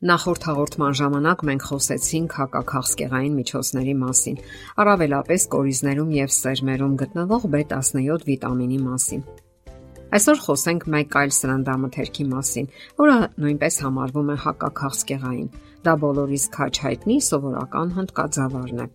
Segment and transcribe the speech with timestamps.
[0.00, 4.38] Նախորդ հաղորդման ժամանակ մենք խոսեցինք հակաքաղցկեղային միջոցների մասին,
[4.80, 9.26] առավելապես կորիզներում եւ սերմերում գտնվող B17 վիտամինի մասին։
[10.16, 12.70] Այսօր խոսենք մեկ այլ սննդամթերքի մասին,
[13.02, 15.52] որը նույնպես համարվում է հակաքաղցկեղային։
[15.84, 18.88] Դա բոլորիս քաչ հայտնի սովորական հնդկաձավարն է։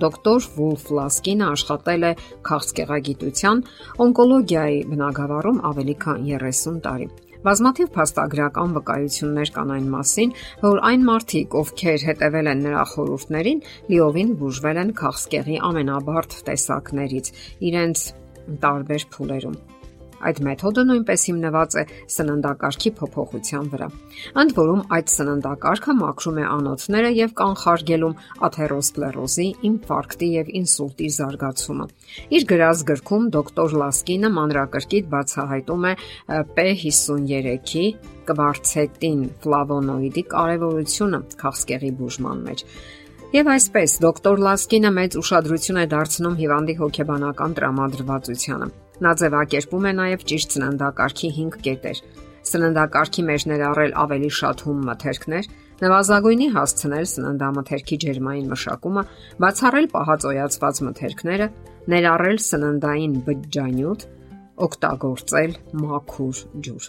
[0.00, 2.16] Դոկտոր Վուլֆ Լասկինը աշխատել է
[2.48, 3.62] քաղցկեղագիտության
[4.06, 7.12] օնկոլոգիայի բնագավառում ավելի քան 30 տարի։
[7.46, 10.32] Բազմաթիվ փաստագրական վկայություններ կան այն մասին,
[10.64, 17.32] որ այն մարդիկ, ովքեր հետևել են նրա խորհուրդներին, լիովին բուժվել են քաղցկեղի ամենաբարդ տեսակներից
[17.70, 18.04] իրենց
[18.66, 19.75] տարբեր փուլերում։
[20.26, 21.82] Այդ մեթոդը նույնպես հիմնված է
[22.16, 23.88] սննդակարգի փոփոխության վրա։
[24.42, 31.86] Ընդ որում այդ սննդակարգը մաքրում է անոթները եւ կանխարգելում աթերոսկլերոզի, ինֆարկտի եւ ինսուլտի զարգացումը։
[32.36, 35.94] Իր գրած գրքում դոկտոր Լասկինը մանրակրկիտ բացահայտում է
[36.56, 37.86] P53-ի
[38.26, 42.64] կվարցետին ֆլավոնոիդի կարևորությունը քաղցկեղի բուժման մեջ։
[43.34, 48.68] Եվ այսպես դոկտոր Լասկինը մեծ ուշադրություն է դարձնում հիվանդի հոգեբանական տրամադրվածությանը։
[49.04, 51.98] Նա ձևակերպում է նաև ճիշտ սննդակարգի 5 կետեր։
[52.46, 55.48] Սննդակարգի մեջ ներառել ավելի շատ հում մթերքներ,
[55.82, 59.02] նվազագույնի հասցնել սննդամթերքի ջերմային մշակումը,
[59.44, 61.48] բացառել պահածոյացված մթերքները,
[61.92, 64.06] ներառել սննդային բջջանյութ,
[64.66, 66.88] օգտագործել մաքուր ջուր։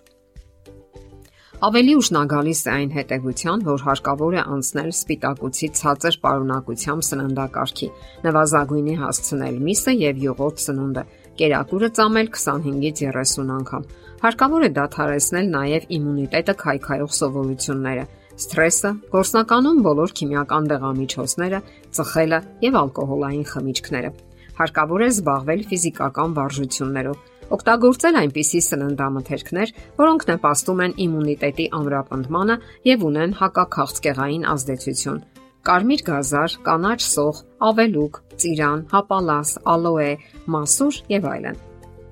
[1.67, 7.87] Ավելի ուշ նա գալիս է այն հետևության, որ հարկավոր է անցնել սպիտակուցի ցածր պարունակությամբ սննդակարգի,
[8.27, 11.03] նվազագույնի հասցնել միսը եւ յուղոտ սնունդը,
[11.41, 13.87] կերակուրը ծամել 25-ից 30 անգամ։
[14.23, 18.05] Հարկավոր է դադարեցնել նաեւ իմունիտետը քայքայող սովորությունները,
[18.37, 21.59] սթրեսը, գործնականում բոլոր քիմիական դեղամիջոցները,
[21.97, 24.11] ծխելը եւ ալկոհոլային խմիչքները։
[24.57, 29.69] Հարկավոր է զբաղվել ֆիզիկական վարժություններով Օգտագործել այնպիսի սննդամթերքներ,
[30.01, 32.57] որոնք նպաստում են իմունիտետի ամրապնդմանը
[32.91, 35.21] եւ ունեն հակաքաղցկեղային ազդեցություն։
[35.67, 40.11] Կարմիր գազար, կանաչ սող, ավելուկ, ծիրան, հապալաս, ալոե,
[40.53, 41.57] մասուր եւ այլն։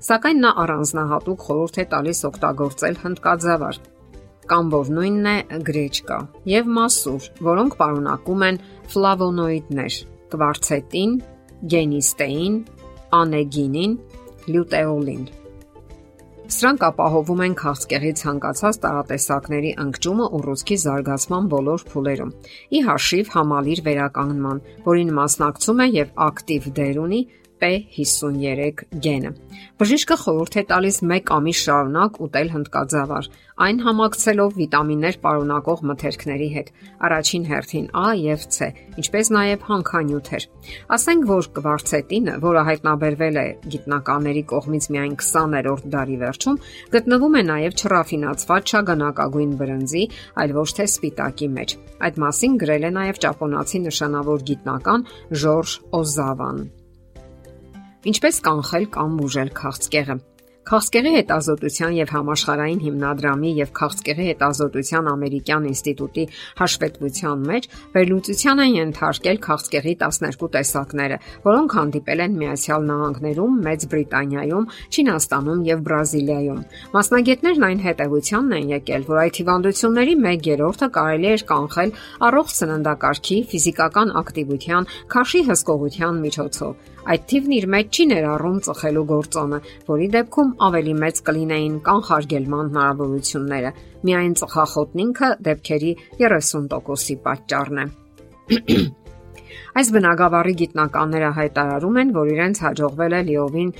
[0.06, 3.78] Սակայն նա առանձնահատուկ խորհուրդ է տալիս օգտագործել հնդկաձավար
[4.50, 5.36] կամ որ նույնն է
[5.66, 6.18] գրեչկա
[6.52, 8.60] եւ մասուր, որոնք պարունակում են
[8.92, 9.96] ֆլավոնոիդներ՝
[10.36, 11.16] կվարցետին,
[11.72, 12.60] գենիստեին,
[13.20, 13.98] անեգինին,
[14.52, 15.24] լյուտեոլին։
[16.46, 22.30] Սրանք ապահովում են քաղցկեղի ցանկացած տարատեսակների ընկճումը ուռուցքի զարգացման բոլոր փուլերում։
[22.70, 27.20] Ի հաշիվ համալիր վերականգնման, որին մասնակցում է եւ ակտիվ դեր ունի
[27.62, 29.30] P53 գենը։
[29.80, 33.28] Բժիշկը խորհուրդ է տալիս 1 ամիս շարունակ ուտել հնդկաձավար,
[33.66, 36.68] այն համակցելով վիտամիններ պարունակող մթերքների հետ,
[37.08, 38.68] առաջին հերթին A եւ C,
[39.00, 40.46] ինչպես նաեւ հանքանյութեր։
[40.96, 43.46] Ասենք որ կվարցետինը, որը հայտնաբերվել է
[43.76, 46.60] գիտնականների կողմից միայն 20-րդ դարի վերջում,
[46.96, 50.08] գտնվում է նաեւ չռաֆինացված չագանակագույն բրնձի,
[50.44, 55.08] այլ ոչ թե սպիտակի մեջ։ Այդ մասին գրել է նաեւ ճապոնացի նշանավոր գիտնական
[55.44, 56.66] Ժորժ Օզավան։
[58.04, 60.22] Ինչպես կանխել կամ բուժել քաղցկեղը։
[60.66, 66.24] Քաղցկեղի հետազոտության եւ համաշխարհային հիմնադրամի եւ քաղցկեղի հետազոտության ամերիկյան ինստիտուտի
[66.60, 74.66] հաշվետվության մեջ վերլուծության են ենթարկել քաղցկեղի 12 տեսակները, որոնք հանդիպել են Միացյալ Նահանգներում, Մեծ Բրիտանիայում,
[74.90, 76.60] Չինաստանում եւ Բրազիլիայում։
[76.98, 81.96] Մասնագետներն այն հետևությանն են եկել, որ այդ հիվանդությունների 1/3-ը կարելի է կանխել
[82.26, 89.58] առողջ սննդակարգի, ֆիզիկական ակտիվության, քաշի հսկողության միջոցով Այդ թիվն իր մեջ չի ներառում ծխելու գործոնը,
[89.86, 93.72] որի դեպքում ավելի մեծ կլինեին կանխարգելման հնարավորությունները։
[94.06, 97.86] Միայն ծխախոտն ինքը դեպքերի 30%-ի պատճառն է։
[99.76, 103.72] Այս բնագավառի գիտնականները հայտարարում են, որ իրենց հաջողվել է լիովին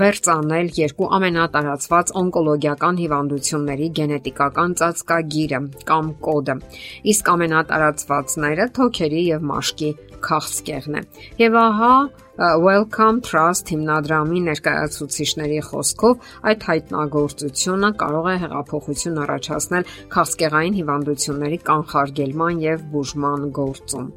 [0.00, 5.60] վերցանել երկու ամենատարածված օնկոլոգիական հիվանդությունների գենետիկական ծածկագիրը
[5.92, 6.58] կամ կոդը։
[7.14, 9.94] Իսկ ամենատարածվածները թոքերի եւ մաշկի
[10.24, 11.06] քաղցկեղն է։
[11.44, 11.94] Եվ ահա
[12.34, 22.82] Welcome Trust հիմնադրամի ներկայացուցիչների խոսքով այդ հայտնագործությունը կարող է հեղափոխություն առաջացնել քաղցկեղային հիվանդությունների կանխարգելման եւ
[22.94, 24.08] բուժման գործում։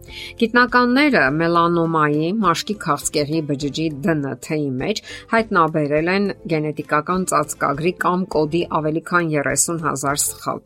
[0.42, 5.02] Գիտնականները մելանոմայի, մաշկի քաղցկեղի բջջի ԴՆԹ-ի մեջ
[5.34, 10.60] հայտնաբերել են գենետիկական ծածկագրի կամ կոդի ավելի քան 30000 սխալ։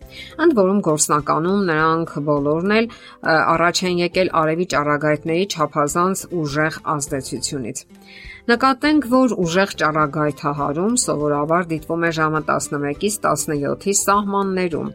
[0.46, 2.92] Ընդ որում գործնականում նրանք բոլորն էլ
[3.31, 7.86] առաջ են եկել արևի ճառագայթների չափազանց ուժեղ ազդեցություն ազդեցությունից։
[8.50, 14.90] Նկատենք, որ ուժեղ ճառագայթահարում սովորաբար դիտվում է ժամը 11-ից 17-ի սահմաններում։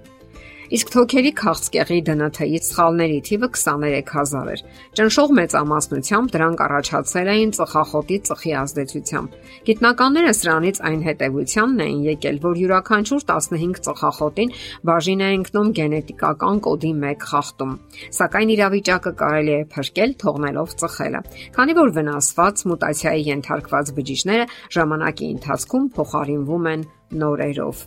[0.66, 4.62] Իսկ թոքերի քաղցկեղի ԴՆԹ-ից սխալների թիվը 23000 էր։
[4.98, 9.36] Ճնշող մեծամասնությամբ դրանք առաջացել էին ծխախոտի ծխի ազդեցությամբ։
[9.68, 14.54] Գիտնականները սրանից այն հետևությանն էին եկել, որ յուրաքանչյուր 15 ծխախոտին
[14.90, 17.76] բաժին է ընկնում գենետիկական կոդի 1 խախտում։
[18.18, 21.20] Սակայն իրավիճակը կարելի է փրկել թողնելով ծխելը,
[21.54, 26.90] քանի որ վնասված մուտացիայի ենթարկված բջիջները ժամանակի ընթացքում փոխարինվում են
[27.22, 27.86] նորերով։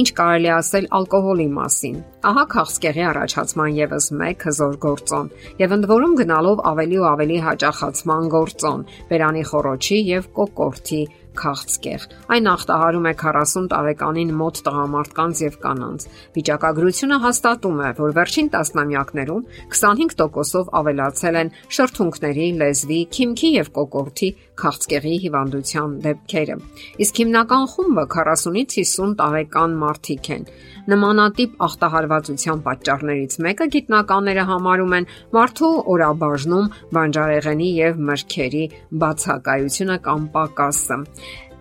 [0.00, 1.98] Ինչ կարելի ասել ալկոհոլի մասին։
[2.30, 5.28] Ահա քաղցկեղի առաջացման եւս մեկ հզոր գործոն
[5.62, 11.02] եւ ընդ որում գնալով ավելի ու ավելի հաճախացման գործոն՝ բերանի խորոչի եւ կոկորտի
[11.40, 16.06] քաղցկեղ։ Այն ախտահարում է 40 տարեկանին մոտ տղամարդկանց եւ կանանց։
[16.38, 25.14] Վիճակագրությունը հաստատում է, որ վերջին տասնամյակներում 25%-ով ավելացել են շրթունքների, լեզվի, քիմքի եւ կոկորտի քաղցկեղի
[25.24, 26.56] հիվանդության դեպքերը։
[27.04, 30.46] Իսկ հիմնական խումբը 40-ից 50 տարեկան մարդիկ են։
[30.84, 36.66] Նմանատիպ ախտահարվածության պատճառներից մեկը գիտնականները համարում են մարդու օրաբաժնում
[36.96, 38.64] բանջարեղենի եւ մրգերի
[39.04, 40.98] բացակայությունը կամ պակասը։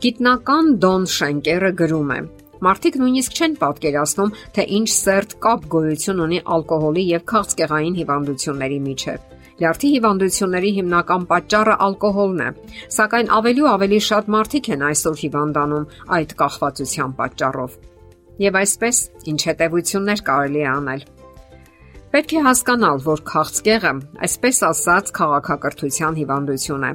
[0.03, 2.15] Գիտնական Դոն Շենկերը գրում է.
[2.65, 9.23] Մարդիկ նույնիսկ չեն պատկերացնում, թե ինչ սերտ կապ գոյություն ունի ալկոհոլի եւ քաղցկեղային հիվանդությունների միջև։
[9.63, 12.49] Լյարդի հիվանդությունների հիմնական պատճառը ալկոհոլն է,
[12.97, 15.89] սակայն ավելի ու ավելի շատ մարդիկ են այսօր հիվանդանում
[16.19, 17.81] այդ կախվածության պատճառով։
[18.43, 21.07] Եվ այսպես, ինչ հետևություններ կարելի է անել։
[22.13, 23.91] Պետք է հասկանալ, որ քաղցկեղը,
[24.25, 26.89] այսպես ասած, քաղաքակրթության հիվանդություն է։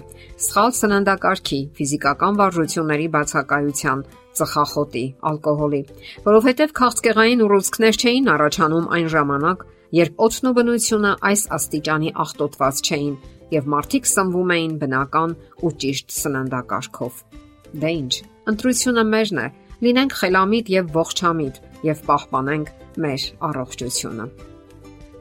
[0.44, 4.04] Սխալ սննդակարգի, ֆիզիկական վարժությունների բացակայության,
[4.38, 5.80] ծխախոտի, ալկոհոլի,
[6.28, 9.64] որովհետև քաղցկեղային ուռուցքներ չէին առաջանում այն ժամանակ,
[9.98, 13.16] երբ օծն ու բնությունը այս աստիճանի աղտոտված չէին
[13.58, 15.34] եւ մարդիկ սնվում էին բնական
[15.66, 17.18] ու ճիշտ սննդակարգով։
[17.74, 18.12] Դե ի՞նչ,
[18.54, 19.48] ընտրությունը մերն է։
[19.82, 21.58] Լինենք խելամիտ եւ ողջամիտ
[21.90, 22.72] եւ պահպանենք
[23.02, 24.28] մեր առողջությունը։